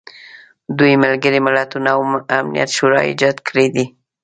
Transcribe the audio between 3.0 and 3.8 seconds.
ایجاد کړي